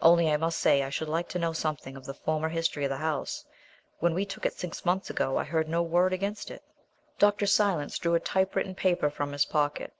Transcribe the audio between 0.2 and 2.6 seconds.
I must say I should like to know something of the former